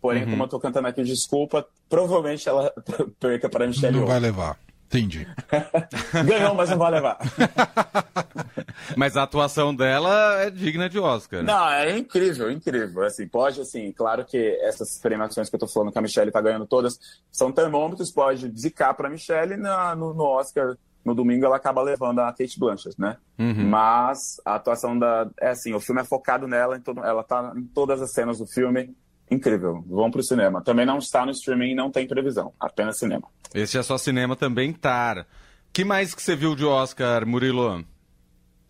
Porém, 0.00 0.24
uhum. 0.24 0.30
como 0.30 0.42
eu 0.42 0.46
estou 0.46 0.60
cantando 0.60 0.88
aqui, 0.88 1.02
desculpa, 1.02 1.66
provavelmente 1.88 2.48
ela 2.48 2.72
perca 3.20 3.48
para 3.48 3.66
Michelle 3.68 3.98
Não 3.98 4.06
vai 4.06 4.18
levar. 4.18 4.58
Entendi. 4.86 5.26
Ganhou, 6.26 6.54
mas 6.54 6.70
não 6.70 6.78
vai 6.78 6.90
levar. 6.90 7.18
mas 8.96 9.16
a 9.16 9.22
atuação 9.22 9.74
dela 9.74 10.40
é 10.40 10.50
digna 10.50 10.88
de 10.88 10.98
Oscar. 10.98 11.42
Não, 11.42 11.68
é 11.68 11.96
incrível, 11.96 12.50
incrível. 12.50 13.04
Assim, 13.04 13.26
pode, 13.26 13.60
assim, 13.60 13.92
claro 13.92 14.24
que 14.24 14.58
essas 14.62 14.98
premiações 14.98 15.48
que 15.48 15.56
eu 15.56 15.60
tô 15.60 15.68
falando 15.68 15.92
que 15.92 15.98
a 15.98 16.02
Michelle 16.02 16.30
tá 16.30 16.40
ganhando 16.40 16.66
todas 16.66 16.98
são 17.30 17.52
termômetros, 17.52 18.10
pode 18.10 18.50
zicar 18.58 18.94
pra 18.94 19.10
Michelle 19.10 19.56
na, 19.56 19.94
no, 19.94 20.14
no 20.14 20.24
Oscar 20.24 20.76
no 21.04 21.14
domingo 21.14 21.44
ela 21.44 21.56
acaba 21.56 21.82
levando 21.82 22.20
a 22.20 22.32
Kate 22.32 22.58
Blanchett, 22.58 23.00
né? 23.00 23.16
Uhum. 23.38 23.68
Mas 23.68 24.40
a 24.44 24.54
atuação 24.54 24.98
da. 24.98 25.28
É 25.40 25.50
assim, 25.50 25.74
o 25.74 25.80
filme 25.80 26.00
é 26.00 26.04
focado 26.04 26.46
nela, 26.46 26.76
então 26.76 26.94
ela 27.04 27.24
tá 27.24 27.52
em 27.56 27.64
todas 27.64 28.00
as 28.00 28.12
cenas 28.12 28.38
do 28.38 28.46
filme 28.46 28.94
incrível. 29.30 29.84
Vão 29.88 30.10
pro 30.10 30.22
cinema. 30.22 30.62
Também 30.62 30.86
não 30.86 30.98
está 30.98 31.24
no 31.24 31.32
streaming, 31.32 31.74
não 31.74 31.90
tem 31.90 32.06
previsão. 32.06 32.52
Apenas 32.60 32.98
cinema. 32.98 33.26
Esse 33.54 33.78
é 33.78 33.82
só 33.82 33.98
cinema 33.98 34.36
também, 34.36 34.72
Tar. 34.72 35.26
que 35.72 35.84
mais 35.84 36.14
que 36.14 36.22
você 36.22 36.36
viu 36.36 36.54
de 36.54 36.64
Oscar, 36.64 37.26
Murilo? 37.26 37.84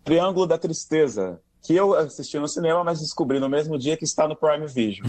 Triângulo 0.05 0.47
da 0.47 0.59
Tristeza, 0.59 1.41
que 1.63 1.75
eu 1.75 1.95
assisti 1.95 2.39
no 2.39 2.49
cinema, 2.49 2.83
mas 2.83 3.01
descobri 3.01 3.39
no 3.39 3.49
mesmo 3.49 3.79
dia 3.79 3.97
que 3.97 4.05
está 4.05 4.27
no 4.27 4.37
Prime 4.37 4.67
Video. 4.67 5.05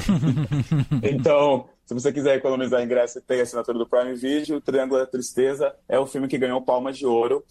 então, 1.01 1.67
se 1.85 1.93
você 1.93 2.11
quiser 2.11 2.35
economizar 2.35 2.83
ingresso 2.83 3.17
e 3.17 3.21
ter 3.21 3.39
a 3.39 3.43
assinatura 3.43 3.77
do 3.77 3.87
Prime 3.87 4.13
Video, 4.15 4.61
Triângulo 4.61 4.99
da 4.99 5.07
Tristeza 5.07 5.75
é 5.89 5.97
o 5.97 6.05
filme 6.05 6.27
que 6.27 6.37
ganhou 6.37 6.61
Palma 6.61 6.93
de 6.93 7.05
Ouro. 7.05 7.43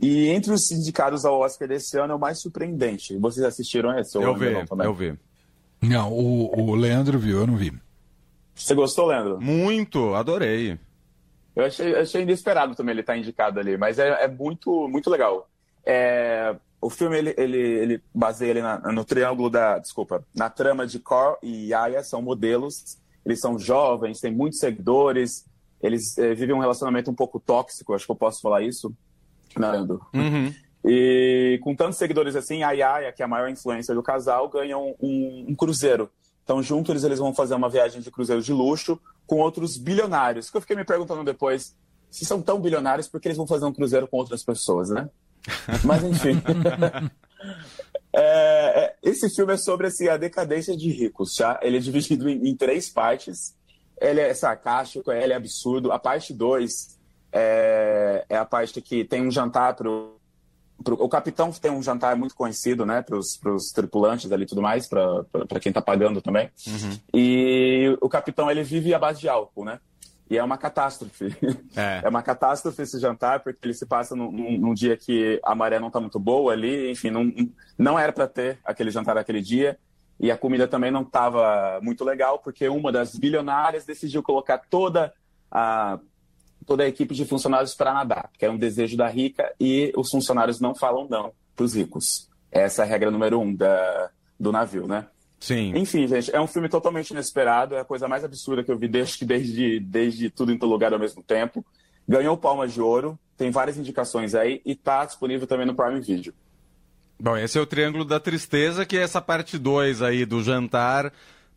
E 0.00 0.28
entre 0.28 0.52
os 0.52 0.70
indicados 0.70 1.24
ao 1.24 1.40
Oscar 1.40 1.68
desse 1.68 1.98
ano 1.98 2.14
é 2.14 2.16
o 2.16 2.18
mais 2.18 2.40
surpreendente. 2.40 3.16
Vocês 3.18 3.44
assistiram 3.44 3.96
esse? 3.98 4.16
Eu 4.16 4.34
vi, 4.34 4.46
eu 4.84 4.94
vi. 4.94 5.18
Não, 5.82 6.12
o, 6.12 6.70
o 6.70 6.74
Leandro 6.74 7.18
viu, 7.18 7.40
eu 7.40 7.46
não 7.46 7.56
vi. 7.56 7.72
Você 8.54 8.74
gostou, 8.74 9.06
Leandro? 9.06 9.40
Muito, 9.40 10.14
adorei. 10.14 10.78
Eu 11.54 11.64
achei, 11.64 11.94
achei 11.94 12.22
inesperado 12.22 12.74
também 12.74 12.92
ele 12.92 13.00
estar 13.00 13.12
tá 13.12 13.18
indicado 13.18 13.60
ali, 13.60 13.76
mas 13.76 13.98
é, 13.98 14.24
é 14.24 14.28
muito, 14.28 14.88
muito 14.88 15.10
legal. 15.10 15.48
É, 15.84 16.54
o 16.80 16.88
filme 16.88 17.18
ele, 17.18 17.34
ele, 17.36 17.58
ele 17.58 18.02
baseia 18.14 18.50
ele 18.50 18.62
na, 18.62 18.78
no 18.92 19.04
triângulo 19.04 19.50
da. 19.50 19.78
Desculpa, 19.78 20.24
na 20.34 20.48
trama 20.48 20.86
de 20.86 20.98
Cor 20.98 21.36
e 21.42 21.70
Yaya, 21.70 22.02
são 22.02 22.22
modelos. 22.22 22.98
Eles 23.24 23.40
são 23.40 23.58
jovens, 23.58 24.18
têm 24.18 24.32
muitos 24.32 24.58
seguidores, 24.58 25.44
eles 25.82 26.16
é, 26.16 26.34
vivem 26.34 26.54
um 26.54 26.60
relacionamento 26.60 27.10
um 27.10 27.14
pouco 27.14 27.38
tóxico, 27.38 27.92
acho 27.92 28.06
que 28.06 28.10
eu 28.10 28.16
posso 28.16 28.40
falar 28.40 28.62
isso, 28.62 28.94
Leandro. 29.54 30.00
Uhum. 30.14 30.54
E 30.84 31.60
com 31.62 31.74
tantos 31.76 31.98
seguidores 31.98 32.34
assim, 32.34 32.62
a 32.62 32.72
Yaya, 32.72 33.12
que 33.12 33.22
é 33.22 33.24
a 33.24 33.28
maior 33.28 33.50
influência 33.50 33.94
do 33.94 34.02
casal, 34.02 34.48
ganha 34.48 34.78
um, 34.78 34.94
um, 35.00 35.46
um 35.50 35.54
cruzeiro. 35.54 36.10
Então, 36.42 36.62
juntos 36.62 36.90
eles, 36.90 37.04
eles 37.04 37.18
vão 37.18 37.34
fazer 37.34 37.54
uma 37.54 37.68
viagem 37.68 38.00
de 38.00 38.10
cruzeiro 38.10 38.42
de 38.42 38.52
luxo 38.52 38.98
com 39.26 39.36
outros 39.36 39.76
bilionários. 39.76 40.50
Que 40.50 40.56
eu 40.56 40.60
fiquei 40.60 40.74
me 40.74 40.84
perguntando 40.84 41.22
depois, 41.22 41.76
se 42.10 42.24
são 42.24 42.40
tão 42.40 42.58
bilionários, 42.58 43.06
por 43.06 43.20
que 43.20 43.28
eles 43.28 43.36
vão 43.36 43.46
fazer 43.46 43.66
um 43.66 43.72
cruzeiro 43.72 44.08
com 44.08 44.16
outras 44.16 44.42
pessoas, 44.42 44.88
né? 44.88 45.08
Mas, 45.84 46.02
enfim. 46.04 46.40
É, 48.12 48.22
é, 48.22 48.94
esse 49.04 49.30
filme 49.30 49.54
é 49.54 49.56
sobre 49.56 49.86
assim, 49.86 50.08
a 50.08 50.16
decadência 50.16 50.76
de 50.76 50.90
ricos, 50.90 51.36
tá? 51.36 51.60
Ele 51.62 51.76
é 51.76 51.80
dividido 51.80 52.28
em, 52.28 52.48
em 52.48 52.56
três 52.56 52.90
partes. 52.90 53.54
Ele 54.00 54.20
é 54.20 54.34
sarcástico, 54.34 55.12
ele 55.12 55.32
é 55.32 55.36
absurdo. 55.36 55.92
A 55.92 55.98
parte 55.98 56.34
2 56.34 56.98
é, 57.32 58.24
é 58.28 58.36
a 58.36 58.44
parte 58.44 58.80
que 58.80 59.04
tem 59.04 59.24
um 59.24 59.30
jantar 59.30 59.76
pro 59.76 60.20
o 60.86 61.08
capitão 61.08 61.52
tem 61.52 61.70
um 61.70 61.82
jantar 61.82 62.16
muito 62.16 62.34
conhecido, 62.34 62.86
né, 62.86 63.02
para 63.02 63.18
os 63.18 63.70
tripulantes 63.74 64.32
ali 64.32 64.44
e 64.44 64.46
tudo 64.46 64.62
mais, 64.62 64.88
para 64.88 65.60
quem 65.60 65.68
está 65.68 65.82
pagando 65.82 66.22
também. 66.22 66.50
Uhum. 66.66 66.98
E 67.12 67.98
o 68.00 68.08
capitão 68.08 68.50
ele 68.50 68.62
vive 68.62 68.94
à 68.94 68.98
base 68.98 69.20
de 69.20 69.28
álcool, 69.28 69.64
né? 69.64 69.78
E 70.30 70.38
é 70.38 70.44
uma 70.44 70.56
catástrofe. 70.56 71.36
É, 71.76 72.02
é 72.06 72.08
uma 72.08 72.22
catástrofe 72.22 72.82
esse 72.82 73.00
jantar, 73.00 73.40
porque 73.40 73.58
ele 73.64 73.74
se 73.74 73.84
passa 73.84 74.14
num, 74.14 74.30
num 74.30 74.72
dia 74.72 74.96
que 74.96 75.40
a 75.44 75.56
maré 75.56 75.80
não 75.80 75.88
está 75.88 75.98
muito 75.98 76.20
boa 76.20 76.52
ali, 76.52 76.88
enfim, 76.92 77.10
não, 77.10 77.32
não 77.76 77.98
era 77.98 78.12
para 78.12 78.28
ter 78.28 78.60
aquele 78.64 78.92
jantar 78.92 79.18
aquele 79.18 79.42
dia. 79.42 79.76
E 80.20 80.30
a 80.30 80.38
comida 80.38 80.68
também 80.68 80.90
não 80.90 81.02
estava 81.02 81.80
muito 81.82 82.04
legal, 82.04 82.38
porque 82.38 82.68
uma 82.68 82.92
das 82.92 83.16
bilionárias 83.16 83.84
decidiu 83.84 84.22
colocar 84.22 84.58
toda 84.58 85.12
a 85.50 85.98
toda 86.66 86.84
a 86.84 86.86
equipe 86.86 87.14
de 87.14 87.24
funcionários 87.24 87.74
para 87.74 87.92
nadar, 87.92 88.30
que 88.38 88.44
é 88.44 88.50
um 88.50 88.58
desejo 88.58 88.96
da 88.96 89.08
rica, 89.08 89.52
e 89.58 89.92
os 89.96 90.10
funcionários 90.10 90.60
não 90.60 90.74
falam 90.74 91.08
não 91.08 91.32
para 91.56 91.64
os 91.64 91.74
ricos. 91.74 92.28
Essa 92.52 92.82
é 92.82 92.84
a 92.84 92.88
regra 92.88 93.10
número 93.10 93.40
um 93.40 93.52
da, 93.52 94.10
do 94.38 94.52
navio, 94.52 94.86
né? 94.86 95.06
Sim. 95.40 95.72
Enfim, 95.74 96.06
gente, 96.06 96.34
é 96.34 96.40
um 96.40 96.46
filme 96.46 96.68
totalmente 96.68 97.10
inesperado, 97.10 97.74
é 97.74 97.80
a 97.80 97.84
coisa 97.84 98.06
mais 98.06 98.22
absurda 98.22 98.62
que 98.62 98.70
eu 98.70 98.76
vi 98.76 98.86
desde, 98.86 99.24
desde, 99.24 99.80
desde 99.80 100.30
tudo 100.30 100.52
em 100.52 100.58
todo 100.58 100.70
lugar 100.70 100.92
ao 100.92 100.98
mesmo 100.98 101.22
tempo. 101.22 101.64
Ganhou 102.06 102.36
Palmas 102.36 102.74
de 102.74 102.80
Ouro, 102.80 103.18
tem 103.38 103.50
várias 103.50 103.78
indicações 103.78 104.34
aí 104.34 104.60
e 104.66 104.74
tá 104.74 105.04
disponível 105.04 105.46
também 105.46 105.66
no 105.66 105.74
Prime 105.74 106.00
Video. 106.00 106.34
Bom, 107.18 107.36
esse 107.36 107.58
é 107.58 107.60
o 107.60 107.66
Triângulo 107.66 108.04
da 108.04 108.20
Tristeza, 108.20 108.84
que 108.84 108.98
é 108.98 109.02
essa 109.02 109.20
parte 109.20 109.58
2 109.58 110.02
aí 110.02 110.26
do 110.26 110.42
jantar. 110.42 111.12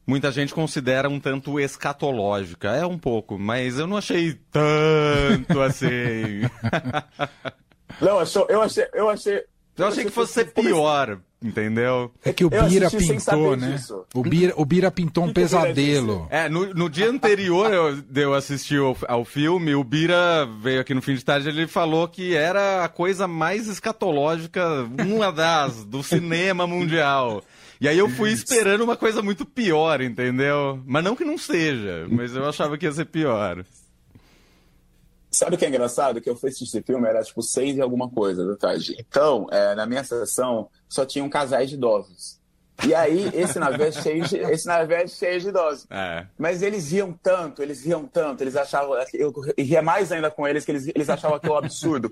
Muita 0.05 0.31
gente 0.31 0.53
considera 0.53 1.09
um 1.09 1.19
tanto 1.19 1.59
escatológica. 1.59 2.71
É 2.71 2.85
um 2.85 2.97
pouco, 2.97 3.39
mas 3.39 3.79
eu 3.79 3.87
não 3.87 3.97
achei 3.97 4.37
tanto 4.51 5.61
assim. 5.61 6.41
não, 8.01 8.21
eu 8.49 8.61
achei, 8.61 8.87
eu 8.93 9.09
achei. 9.09 9.43
Eu 9.77 9.87
achei 9.87 10.05
que 10.05 10.11
fosse 10.11 10.33
ser 10.33 10.45
pior, 10.53 11.19
entendeu? 11.41 12.11
É 12.23 12.31
que 12.31 12.45
o 12.45 12.49
Bira 12.49 12.89
pintou, 12.91 13.55
né? 13.55 13.79
O 14.13 14.21
Bira, 14.21 14.53
o 14.55 14.65
Bira 14.65 14.91
pintou 14.91 15.25
um 15.25 15.33
pesadelo. 15.33 16.27
É, 16.29 16.47
no, 16.47 16.73
no 16.73 16.89
dia 16.89 17.09
anterior 17.09 17.73
eu, 17.73 18.03
eu 18.15 18.33
assisti 18.33 18.77
ao, 18.77 18.95
ao, 19.07 19.25
filme, 19.25 19.73
o 19.73 19.83
Bira 19.83 20.47
veio 20.61 20.79
aqui 20.79 20.93
no 20.93 21.01
fim 21.01 21.15
de 21.15 21.25
tarde 21.25 21.49
ele 21.49 21.67
falou 21.67 22.07
que 22.07 22.35
era 22.35 22.83
a 22.83 22.89
coisa 22.89 23.27
mais 23.27 23.67
escatológica, 23.67 24.87
uma 25.05 25.31
das, 25.31 25.83
do 25.83 26.03
cinema 26.03 26.67
mundial. 26.67 27.43
E 27.81 27.87
aí 27.87 27.97
eu 27.97 28.07
fui 28.07 28.31
esperando 28.31 28.83
uma 28.83 28.95
coisa 28.95 29.21
muito 29.21 29.43
pior, 29.43 30.01
entendeu? 30.01 30.79
Mas 30.85 31.03
não 31.03 31.15
que 31.15 31.25
não 31.25 31.37
seja, 31.37 32.07
mas 32.09 32.35
eu 32.35 32.47
achava 32.47 32.77
que 32.77 32.85
ia 32.85 32.91
ser 32.91 33.05
pior. 33.05 33.65
Sabe 35.33 35.55
o 35.55 35.57
que 35.57 35.65
é 35.65 35.67
engraçado? 35.67 36.21
Que 36.21 36.29
eu 36.29 36.35
fui 36.35 36.49
assistir 36.49 36.77
esse 36.77 36.85
filme, 36.85 37.07
era 37.07 37.23
tipo 37.23 37.41
seis 37.41 37.75
e 37.75 37.81
alguma 37.81 38.09
coisa 38.09 38.45
da 38.45 38.55
tarde. 38.55 38.95
Então, 38.99 39.47
é, 39.51 39.73
na 39.73 39.85
minha 39.85 40.03
sessão, 40.03 40.69
só 40.87 41.05
tinham 41.05 41.27
casais 41.27 41.69
de 41.69 41.75
idosos. 41.75 42.39
E 42.85 42.93
aí, 42.93 43.31
esse 43.33 43.59
navio 43.59 43.85
é 43.85 43.91
cheio 43.91 44.23
de, 44.27 44.37
esse 44.37 44.67
navio 44.67 44.97
é 44.97 45.07
cheio 45.07 45.39
de 45.39 45.49
idosos. 45.49 45.87
É. 45.89 46.27
Mas 46.37 46.61
eles 46.61 46.91
riam 46.91 47.13
tanto, 47.13 47.61
eles 47.61 47.83
riam 47.83 48.05
tanto, 48.05 48.41
eles 48.41 48.55
achavam. 48.55 48.95
Eu 49.13 49.33
ria 49.57 49.81
mais 49.81 50.11
ainda 50.11 50.29
com 50.29 50.47
eles, 50.47 50.65
que 50.65 50.71
eles, 50.71 50.87
eles 50.87 51.09
achavam 51.09 51.37
aquilo 51.37 51.55
absurdo. 51.55 52.11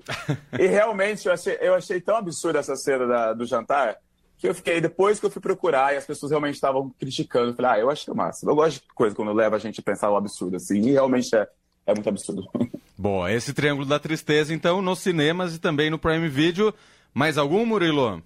e 0.58 0.66
realmente 0.66 1.26
eu 1.26 1.32
achei, 1.32 1.58
eu 1.60 1.74
achei 1.74 2.00
tão 2.00 2.16
absurda 2.16 2.58
essa 2.58 2.76
cena 2.76 3.06
da, 3.06 3.32
do 3.32 3.44
jantar 3.44 3.98
que 4.42 4.48
eu 4.48 4.54
fiquei, 4.56 4.80
depois 4.80 5.20
que 5.20 5.26
eu 5.26 5.30
fui 5.30 5.40
procurar 5.40 5.94
e 5.94 5.96
as 5.96 6.04
pessoas 6.04 6.30
realmente 6.30 6.56
estavam 6.56 6.90
criticando, 6.98 7.50
eu 7.50 7.54
falei, 7.54 7.70
ah, 7.70 7.78
eu 7.78 7.88
acho 7.88 8.12
massa. 8.12 8.44
Eu 8.44 8.56
gosto 8.56 8.80
de 8.80 8.92
coisa 8.92 9.14
quando 9.14 9.32
leva 9.32 9.54
a 9.54 9.58
gente 9.58 9.78
a 9.78 9.82
pensar 9.84 10.10
o 10.10 10.16
absurdo, 10.16 10.56
assim, 10.56 10.80
e 10.80 10.90
realmente 10.90 11.32
é, 11.36 11.46
é 11.86 11.94
muito 11.94 12.08
absurdo. 12.08 12.42
Bom, 13.02 13.26
esse 13.26 13.52
Triângulo 13.52 13.84
da 13.84 13.98
Tristeza, 13.98 14.54
então, 14.54 14.80
nos 14.80 15.00
cinemas 15.00 15.56
e 15.56 15.58
também 15.58 15.90
no 15.90 15.98
Prime 15.98 16.28
Video. 16.28 16.72
Mais 17.12 17.36
algum, 17.36 17.66
Murilo? 17.66 18.22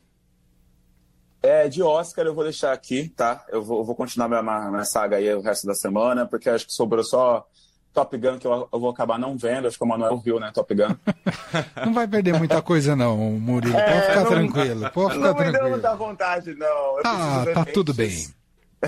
É, 1.42 1.66
de 1.66 1.82
Oscar 1.82 2.26
eu 2.26 2.34
vou 2.34 2.44
deixar 2.44 2.74
aqui, 2.74 3.08
tá? 3.08 3.42
Eu 3.48 3.62
vou, 3.62 3.78
eu 3.78 3.84
vou 3.84 3.94
continuar 3.94 4.28
minha, 4.28 4.42
minha 4.42 4.84
saga 4.84 5.16
aí 5.16 5.32
o 5.32 5.40
resto 5.40 5.66
da 5.66 5.74
semana, 5.74 6.26
porque 6.26 6.50
acho 6.50 6.66
que 6.66 6.74
sobrou 6.74 7.02
só 7.02 7.46
Top 7.94 8.18
Gun 8.18 8.38
que 8.38 8.46
eu, 8.46 8.68
eu, 8.70 8.78
vou 8.78 8.90
acabar 8.90 9.18
não 9.18 9.34
vendo. 9.34 9.66
Acho 9.66 9.78
que 9.78 9.84
o 9.84 9.88
Manuel 9.88 10.18
viu, 10.18 10.38
né? 10.38 10.50
Top 10.52 10.74
Gun. 10.74 10.94
não 11.86 11.94
vai 11.94 12.06
perder 12.06 12.34
muita 12.34 12.60
coisa, 12.60 12.94
não, 12.94 13.16
Murilo. 13.16 13.78
É, 13.78 13.92
pode 13.92 14.06
ficar 14.08 14.20
não, 14.24 14.30
tranquilo. 14.30 14.90
Pode 14.90 15.14
ficar 15.14 15.26
não 15.26 15.34
tranquilo. 15.34 15.52
Não 15.52 15.52
me 15.52 15.58
deu 15.58 15.70
muita 15.70 15.94
vontade, 15.96 16.54
não. 16.54 16.98
Eu 16.98 17.02
ah, 17.02 17.46
tá 17.54 17.64
tudo 17.64 17.94
bem. 17.94 18.28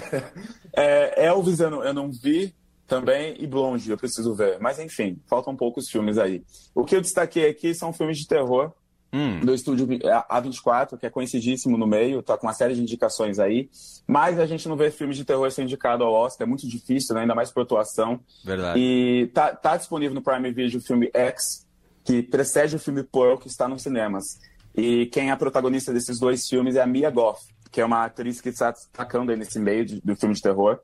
é, 0.77 1.29
Elvis 1.29 1.61
eu 1.61 1.71
não, 1.71 1.83
eu 1.83 1.95
não 1.95 2.13
vi 2.13 2.55
também 2.89 3.37
e 3.39 3.47
Blonde 3.47 3.91
eu 3.91 3.99
preciso 3.99 4.35
ver. 4.35 4.59
Mas 4.59 4.79
enfim, 4.79 5.21
faltam 5.27 5.55
poucos 5.55 5.89
filmes 5.89 6.17
aí. 6.19 6.43
O 6.75 6.85
que 6.85 6.97
eu 6.97 7.01
destaquei 7.01 7.49
aqui 7.49 7.75
são 7.75 7.93
filmes 7.93 8.19
de 8.19 8.27
terror 8.27 8.73
hum. 9.13 9.41
do 9.41 9.55
estúdio 9.55 9.87
A24, 9.87 10.99
que 10.99 11.07
é 11.07 11.11
conhecidíssimo 11.11 11.77
no 11.77 11.87
meio, 11.87 12.23
tá 12.23 12.37
com 12.37 12.47
uma 12.47 12.55
série 12.55 12.75
de 12.75 12.81
indicações 12.81 13.39
aí. 13.39 13.69
Mas 14.07 14.41
a 14.41 14.47
gente 14.47 14.67
não 14.67 14.77
vê 14.77 14.91
filmes 14.91 15.19
de 15.19 15.25
terror 15.25 15.51
ser 15.53 15.63
indicado 15.63 16.03
ao 16.03 16.13
Oscar, 16.13 16.47
é 16.47 16.49
muito 16.49 16.67
difícil, 16.67 17.15
né? 17.15 17.23
ainda 17.23 17.35
mais 17.35 17.51
por 17.53 17.63
atuação. 17.63 18.19
Verdade. 18.43 18.81
E 18.81 19.31
tá, 19.35 19.55
tá 19.55 19.77
disponível 19.77 20.15
no 20.15 20.23
Prime 20.23 20.51
Video 20.51 20.79
o 20.79 20.83
filme 20.83 21.11
X, 21.13 21.67
que 22.03 22.23
precede 22.23 22.77
o 22.77 22.79
filme 22.79 23.05
Pearl, 23.05 23.37
que 23.37 23.49
está 23.49 23.69
nos 23.69 23.83
cinemas. 23.83 24.39
E 24.75 25.07
quem 25.07 25.29
é 25.29 25.33
a 25.33 25.37
protagonista 25.37 25.93
desses 25.93 26.19
dois 26.19 26.49
filmes 26.49 26.75
é 26.75 26.81
a 26.81 26.87
Mia 26.87 27.11
Goff, 27.11 27.43
que 27.71 27.83
é 27.83 27.85
uma 27.85 28.05
atriz 28.05 28.41
que 28.41 28.49
está 28.49 28.71
destacando 28.71 29.31
aí 29.31 29.37
nesse 29.37 29.59
meio 29.59 29.85
de, 29.85 30.01
do 30.01 30.17
filme 30.17 30.35
de 30.35 30.41
terror. 30.41 30.81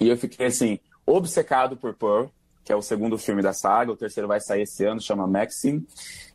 E 0.00 0.08
eu 0.08 0.16
fiquei 0.16 0.46
assim, 0.46 0.78
obcecado 1.08 1.76
por 1.76 1.94
Pearl, 1.94 2.26
que 2.64 2.72
é 2.72 2.76
o 2.76 2.82
segundo 2.82 3.16
filme 3.16 3.40
da 3.40 3.52
saga, 3.52 3.92
o 3.92 3.96
terceiro 3.96 4.28
vai 4.28 4.40
sair 4.40 4.62
esse 4.62 4.84
ano, 4.84 5.00
chama 5.00 5.26
Maxine. 5.26 5.86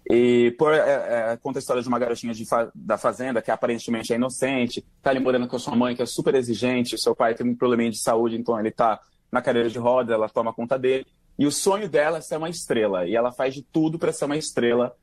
E 0.10 0.56
Pearl 0.58 0.74
é, 0.74 1.34
é, 1.34 1.38
conta 1.38 1.60
a 1.60 1.62
história 1.62 1.82
de 1.82 1.88
uma 1.88 2.00
garotinha 2.00 2.34
de 2.34 2.46
fa 2.46 2.72
da 2.74 2.98
fazenda 2.98 3.42
que 3.42 3.51
aparentemente 3.51 4.12
é 4.12 4.15
inocente, 4.15 4.84
tá 5.01 5.12
ali 5.12 5.20
morando 5.20 5.48
com 5.48 5.56
a 5.56 5.60
sua 5.60 5.75
mãe, 5.75 5.96
que 5.96 6.01
é 6.01 6.06
super 6.06 6.34
exigente, 6.36 6.98
seu 6.98 7.15
pai 7.15 7.36
tem 7.36 7.48
um 7.48 7.56
probleminha 7.56 7.92
de 7.92 8.00
saúde, 8.00 8.36
então 8.36 8.60
ele 8.60 8.72
tá 8.72 9.00
na 9.32 9.42
cadeira 9.42 9.70
de 9.70 9.77
rodas, 9.77 10.13
ela 10.13 10.27
toma 10.27 10.53
conta 10.53 10.77
dele. 10.77 11.06
E 11.38 11.46
o 11.46 11.51
sonho 11.51 11.88
dela 11.88 12.18
é 12.18 12.22
ser 12.22 12.38
uma 12.38 12.50
estrela, 12.50 13.06
e 13.06 13.15
ela 13.15 13.32
faz 13.32 13.53
de 13.53 13.62
tudo 13.62 13.98
para 13.98 14.12
ser 14.12 14.25
uma 14.25 14.38
estrela. 14.38 14.96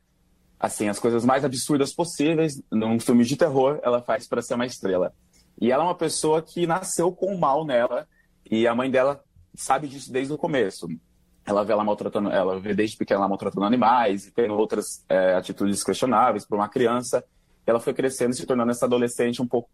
Assim, 0.59 0.87
as 0.89 0.99
coisas 0.99 1.25
mais 1.25 1.43
absurdas 1.43 1.93
possíveis, 1.93 2.61
num 2.71 2.99
filme 2.99 3.23
de 3.23 3.35
terror, 3.35 3.79
ela 3.83 4.01
faz 4.01 4.27
para 4.27 4.41
ser 4.41 4.53
uma 4.53 4.65
estrela. 4.65 5.13
E 5.59 5.71
ela 5.71 5.83
é 5.83 5.87
uma 5.87 5.95
pessoa 5.95 6.41
que 6.41 6.67
nasceu 6.67 7.11
com 7.11 7.33
o 7.33 7.39
mal 7.39 7.65
nela, 7.65 8.07
e 8.49 8.67
a 8.67 8.75
mãe 8.75 8.91
dela 8.91 9.23
sabe 9.55 9.87
disso 9.87 10.11
desde 10.11 10.33
o 10.33 10.37
começo. 10.37 10.87
Ela 11.45 11.63
vê 11.63 11.73
ela 11.73 11.83
maltratando, 11.83 12.29
ela 12.29 12.59
vê 12.59 12.73
desde 12.73 12.97
pequena 12.97 13.21
ela 13.21 13.29
maltratando 13.29 13.65
animais 13.65 14.27
e 14.27 14.31
tendo 14.31 14.53
outras 14.53 15.03
é, 15.09 15.35
atitudes 15.35 15.83
questionáveis 15.83 16.45
para 16.45 16.57
uma 16.57 16.69
criança. 16.69 17.23
Ela 17.65 17.79
foi 17.79 17.93
crescendo 17.93 18.31
e 18.31 18.35
se 18.35 18.45
tornando 18.45 18.71
essa 18.71 18.85
adolescente 18.85 19.41
um 19.41 19.47
pouco, 19.47 19.69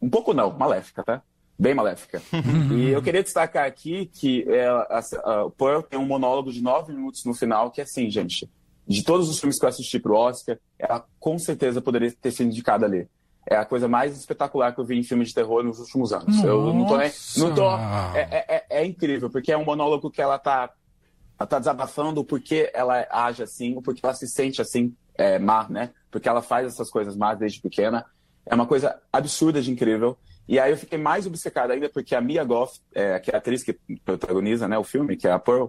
um 0.00 0.10
pouco 0.10 0.32
não, 0.32 0.56
maléfica, 0.56 1.02
tá? 1.02 1.22
Bem 1.58 1.74
maléfica. 1.74 2.20
e 2.76 2.90
eu 2.90 3.00
queria 3.00 3.22
destacar 3.22 3.64
aqui 3.64 4.06
que 4.06 4.44
é, 4.48 4.66
a, 4.66 5.00
a, 5.24 5.44
o 5.44 5.50
Pearl 5.50 5.82
tem 5.82 5.98
um 5.98 6.06
monólogo 6.06 6.52
de 6.52 6.62
nove 6.62 6.92
minutos 6.92 7.24
no 7.24 7.34
final 7.34 7.70
que 7.70 7.80
é 7.80 7.84
assim, 7.84 8.10
gente. 8.10 8.48
De 8.86 9.02
todos 9.02 9.30
os 9.30 9.38
filmes 9.38 9.58
que 9.58 9.64
eu 9.64 9.68
assisti 9.68 9.98
pro 9.98 10.16
Oscar, 10.16 10.58
ela 10.78 11.04
com 11.18 11.38
certeza 11.38 11.80
poderia 11.80 12.12
ter 12.12 12.32
sido 12.32 12.48
indicada 12.48 12.84
ali 12.84 13.08
é 13.46 13.56
a 13.56 13.64
coisa 13.64 13.86
mais 13.86 14.16
espetacular 14.16 14.74
que 14.74 14.80
eu 14.80 14.84
vi 14.84 14.98
em 14.98 15.02
filme 15.02 15.24
de 15.24 15.34
terror 15.34 15.62
nos 15.62 15.78
últimos 15.78 16.12
anos. 16.12 16.36
Nossa. 16.36 16.46
Eu 16.46 16.72
não 16.72 16.86
tô 16.86 16.96
nem. 16.96 17.12
Não 17.36 17.54
tô, 17.54 17.76
é, 18.14 18.28
é, 18.30 18.56
é, 18.56 18.66
é, 18.70 18.86
incrível, 18.86 19.28
porque 19.28 19.52
é 19.52 19.56
um 19.56 19.64
monólogo 19.64 20.10
que 20.10 20.22
ela 20.22 20.38
tá, 20.38 20.70
ela 21.38 21.46
tá 21.46 21.58
desabafando 21.58 22.20
o 22.20 22.24
porquê 22.24 22.70
ela 22.72 23.06
age 23.10 23.42
assim, 23.42 23.76
o 23.76 23.82
porquê 23.82 24.00
ela 24.02 24.14
se 24.14 24.26
sente 24.26 24.62
assim, 24.62 24.94
é, 25.14 25.38
má, 25.38 25.66
né? 25.68 25.90
Porque 26.10 26.28
ela 26.28 26.40
faz 26.40 26.66
essas 26.66 26.90
coisas 26.90 27.16
más 27.16 27.38
desde 27.38 27.60
pequena. 27.60 28.06
É 28.46 28.54
uma 28.54 28.66
coisa 28.66 29.00
absurda 29.12 29.60
de 29.60 29.70
incrível. 29.70 30.16
E 30.46 30.58
aí 30.58 30.70
eu 30.70 30.76
fiquei 30.76 30.98
mais 30.98 31.26
obcecado 31.26 31.70
ainda 31.70 31.88
porque 31.88 32.14
a 32.14 32.20
Mia 32.20 32.44
Goff, 32.44 32.78
é, 32.94 33.18
que 33.18 33.30
é 33.30 33.34
a 33.34 33.38
atriz 33.38 33.62
que 33.62 33.72
protagoniza 34.04 34.68
né, 34.68 34.76
o 34.78 34.84
filme, 34.84 35.16
que 35.16 35.26
é 35.26 35.32
a 35.32 35.38
Pearl, 35.38 35.66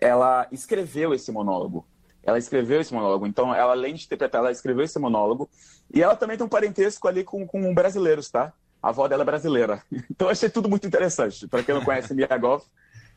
ela 0.00 0.46
escreveu 0.50 1.12
esse 1.14 1.30
monólogo. 1.30 1.86
Ela 2.24 2.38
escreveu 2.38 2.80
esse 2.80 2.92
monólogo. 2.92 3.26
Então, 3.26 3.54
ela, 3.54 3.72
além 3.72 3.94
de 3.94 4.04
interpretar, 4.04 4.40
ela 4.40 4.50
escreveu 4.50 4.84
esse 4.84 4.98
monólogo. 4.98 5.48
E 5.92 6.02
ela 6.02 6.16
também 6.16 6.36
tem 6.36 6.46
um 6.46 6.48
parentesco 6.48 7.06
ali 7.06 7.22
com, 7.22 7.46
com 7.46 7.74
brasileiros, 7.74 8.30
tá? 8.30 8.52
A 8.82 8.88
avó 8.88 9.06
dela 9.08 9.22
é 9.22 9.26
brasileira. 9.26 9.82
Então, 10.10 10.28
achei 10.28 10.48
tudo 10.48 10.68
muito 10.68 10.86
interessante. 10.86 11.46
Para 11.48 11.62
quem 11.62 11.74
não 11.74 11.84
conhece 11.84 12.14
Mia 12.14 12.26
Goff. 12.38 12.66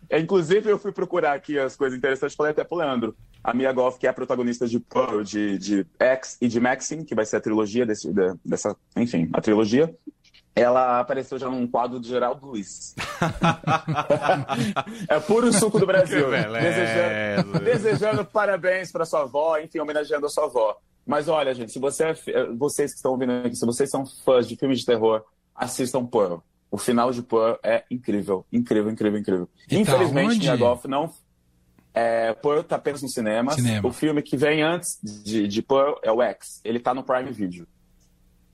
É, 0.10 0.20
inclusive, 0.20 0.70
eu 0.70 0.80
fui 0.80 0.92
procurar 0.92 1.34
aqui 1.34 1.58
as 1.58 1.76
coisas 1.76 1.98
interessantes. 1.98 2.36
Falei 2.36 2.52
até 2.52 2.64
pro 2.64 2.78
Leandro. 2.78 3.16
A 3.44 3.54
Mia 3.54 3.72
Goff, 3.72 4.00
que 4.00 4.08
é 4.08 4.10
a 4.10 4.14
protagonista 4.14 4.68
de 4.68 4.80
Pearl, 4.80 5.22
de, 5.22 5.58
de 5.58 5.86
X 6.00 6.38
e 6.42 6.48
de 6.48 6.60
Maxine, 6.60 7.06
que 7.06 7.16
vai 7.16 7.26
ser 7.26 7.38
a 7.38 7.42
trilogia 7.42 7.86
desse, 7.86 8.12
dessa... 8.44 8.76
Enfim, 8.96 9.30
a 9.34 9.42
trilogia 9.42 9.94
ela 10.62 11.00
apareceu 11.00 11.38
já 11.38 11.50
num 11.50 11.68
quadro 11.68 12.00
de 12.00 12.08
Geraldo 12.08 12.48
Luiz. 12.48 12.96
é 15.08 15.20
puro 15.20 15.54
suco 15.54 15.80
do 15.80 15.86
Brasil. 15.86 16.30
Desejando, 16.32 17.60
desejando, 17.60 18.26
parabéns 18.26 18.92
para 18.92 19.06
sua 19.06 19.22
avó, 19.22 19.58
enfim, 19.60 19.80
homenageando 19.80 20.26
a 20.26 20.30
sua 20.30 20.46
avó. 20.46 20.76
Mas 21.06 21.28
olha, 21.28 21.54
gente, 21.54 21.72
se 21.72 21.80
você 21.80 22.06
é, 22.06 22.16
vocês 22.58 22.92
que 22.92 22.98
estão 22.98 23.12
ouvindo 23.12 23.34
aqui, 23.34 23.56
se 23.56 23.66
vocês 23.66 23.90
são 23.90 24.06
fãs 24.26 24.48
de 24.48 24.56
filmes 24.56 24.80
de 24.80 24.86
terror, 24.86 25.24
assistam 25.56 26.06
Pearl. 26.06 26.40
O 26.72 26.78
final 26.78 27.12
de 27.12 27.22
Pearl 27.22 27.56
é 27.64 27.84
incrível, 27.90 28.46
incrível, 28.52 28.92
incrível, 28.92 29.20
incrível. 29.20 29.50
E 29.70 29.76
tá 29.76 29.82
Infelizmente, 29.82 30.48
tá 30.48 30.56
Goff 30.56 30.88
não. 30.88 31.14
É, 31.94 32.34
Pearl 32.34 32.62
tá 32.62 32.76
apenas 32.76 33.02
no 33.02 33.10
cinema. 33.10 33.54
cinema. 33.54 33.88
O 33.88 33.94
filme 33.94 34.22
que 34.22 34.36
vem 34.36 34.64
antes 34.64 35.00
de, 35.02 35.48
de 35.48 35.62
Pearl 35.62 35.96
é 36.04 36.12
o 36.12 36.22
X. 36.22 36.60
Ele 36.64 36.80
tá 36.80 36.94
no 36.94 37.04
Prime 37.04 37.32
Video. 37.32 37.66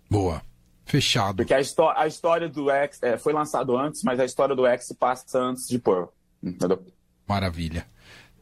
Boa. 0.10 0.42
Fechado. 0.86 1.38
Porque 1.38 1.54
a, 1.54 1.60
a 1.96 2.08
história 2.08 2.50
do 2.50 2.70
X 2.70 3.00
é, 3.02 3.18
foi 3.18 3.34
lançado 3.34 3.78
antes, 3.78 4.04
mas 4.04 4.20
a 4.20 4.26
história 4.26 4.56
do 4.56 4.66
X 4.66 4.94
passa 5.00 5.40
antes 5.40 5.68
de 5.68 5.80
Pearl. 5.80 6.06
Entendeu? 6.42 6.84
Maravilha. 7.28 7.86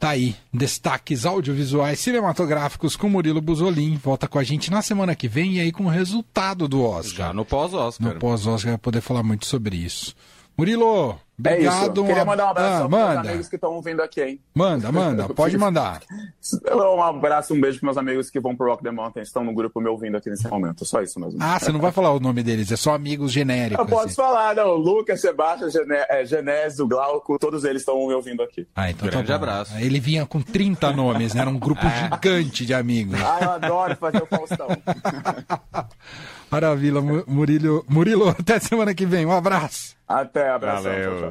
Tá 0.01 0.09
aí, 0.09 0.35
destaques 0.51 1.27
audiovisuais 1.27 1.99
cinematográficos 1.99 2.95
com 2.95 3.07
Murilo 3.07 3.39
Buzolin. 3.39 3.97
Volta 3.97 4.27
com 4.27 4.39
a 4.39 4.43
gente 4.43 4.71
na 4.71 4.81
semana 4.81 5.15
que 5.15 5.27
vem 5.27 5.57
e 5.57 5.59
aí 5.59 5.71
com 5.71 5.85
o 5.85 5.89
resultado 5.89 6.67
do 6.67 6.81
Oscar. 6.83 7.27
Já 7.27 7.33
no 7.33 7.45
pós-Oscar. 7.45 8.15
No 8.15 8.19
pós-Oscar 8.19 8.71
vai 8.71 8.79
poder 8.79 9.01
falar 9.01 9.21
muito 9.21 9.45
sobre 9.45 9.75
isso. 9.75 10.15
Murilo, 10.57 11.19
obrigado. 11.39 11.75
É 11.75 11.83
isso. 11.83 12.03
Queria 12.05 12.25
mandar 12.25 12.45
um 12.45 12.49
abraço 12.49 12.83
ah, 12.85 12.89
para 12.89 13.11
os 13.21 13.27
amigos 13.27 13.49
que 13.49 13.55
estão 13.55 13.71
ouvindo 13.73 14.01
aqui, 14.01 14.21
hein? 14.21 14.41
Manda, 14.53 14.91
manda, 14.91 15.29
pode 15.33 15.57
mandar. 15.57 16.01
Um 16.71 17.01
abraço, 17.01 17.53
um 17.53 17.59
beijo 17.61 17.79
para 17.79 17.87
meus 17.87 17.97
amigos 17.97 18.29
que 18.29 18.39
vão 18.39 18.55
pro 18.55 18.67
Rock 18.69 18.83
the 18.83 18.91
Mountain, 18.91 19.21
estão 19.23 19.43
no 19.43 19.53
grupo 19.53 19.79
me 19.81 19.89
ouvindo 19.89 20.17
aqui 20.17 20.29
nesse 20.29 20.47
momento. 20.47 20.85
Só 20.85 21.01
isso 21.01 21.19
mesmo. 21.19 21.39
Ah, 21.41 21.57
você 21.59 21.71
não 21.71 21.79
vai 21.79 21.91
falar 21.91 22.11
o 22.11 22.19
nome 22.19 22.43
deles, 22.43 22.71
é 22.71 22.75
só 22.75 22.93
amigos 22.93 23.31
genéricos. 23.31 23.79
Eu 23.83 23.89
posso 23.89 24.05
assim. 24.07 24.15
falar, 24.15 24.55
não. 24.55 24.75
Lucas, 24.75 25.19
Sebastião, 25.21 25.69
Gené- 25.69 26.05
é, 26.09 26.25
Genésio, 26.25 26.87
Glauco, 26.87 27.37
todos 27.39 27.63
eles 27.63 27.81
estão 27.81 27.95
me 28.07 28.13
ouvindo 28.13 28.43
aqui. 28.43 28.67
Ah, 28.75 28.89
então 28.91 29.07
Grande 29.07 29.27
tá 29.27 29.37
bom. 29.37 29.43
abraço. 29.43 29.77
Ele 29.77 29.99
vinha 29.99 30.25
com 30.25 30.41
30 30.41 30.91
nomes, 30.91 31.33
né? 31.33 31.41
Era 31.41 31.49
um 31.49 31.57
grupo 31.59 31.81
gigante 31.89 32.65
de 32.65 32.73
amigos. 32.73 33.19
Ah, 33.21 33.39
eu 33.41 33.51
adoro 33.51 33.95
fazer 33.95 34.21
o 34.21 34.25
Faustão. 34.25 34.67
Maravilha, 36.51 36.99
Mu- 37.01 37.23
Murilo, 37.27 37.85
Murilo, 37.87 38.29
até 38.29 38.59
semana 38.59 38.93
que 38.93 39.05
vem. 39.05 39.25
Um 39.25 39.31
abraço. 39.31 39.95
Até, 40.07 40.49
abração. 40.49 40.83
Valeu. 40.91 41.11
Tchau, 41.11 41.19
tchau. 41.29 41.30